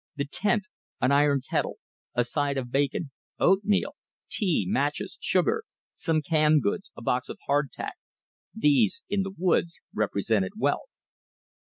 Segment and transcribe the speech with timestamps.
[0.15, 0.63] The tent,
[0.99, 1.75] an iron kettle,
[2.15, 3.93] a side of bacon, oatmeal,
[4.31, 7.97] tea, matches, sugar, some canned goods, a box of hard tack,
[8.51, 11.01] these, in the woods, represented wealth.